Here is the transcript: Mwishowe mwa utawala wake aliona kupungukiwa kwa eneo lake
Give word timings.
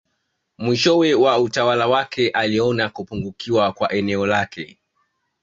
Mwishowe 0.57 1.15
mwa 1.15 1.39
utawala 1.39 1.87
wake 1.87 2.29
aliona 2.29 2.89
kupungukiwa 2.89 3.71
kwa 3.73 3.91
eneo 3.93 4.25
lake 4.27 4.79